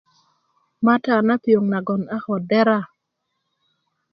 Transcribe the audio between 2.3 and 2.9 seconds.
dera